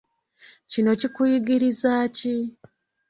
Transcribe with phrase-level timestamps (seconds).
[0.71, 2.33] Kino kukuyigirizaaki?